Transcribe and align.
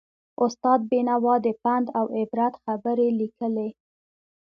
استاد 0.45 0.79
بینوا 0.91 1.35
د 1.45 1.47
پند 1.63 1.85
او 1.99 2.05
عبرت 2.17 2.53
خبرې 2.63 3.07
لیکلې. 3.19 3.69